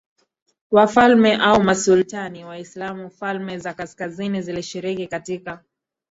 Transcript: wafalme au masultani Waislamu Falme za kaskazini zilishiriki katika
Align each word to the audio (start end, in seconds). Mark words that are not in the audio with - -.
wafalme 0.71 1.35
au 1.35 1.63
masultani 1.63 2.43
Waislamu 2.45 3.09
Falme 3.09 3.57
za 3.57 3.73
kaskazini 3.73 4.41
zilishiriki 4.41 5.07
katika 5.07 5.63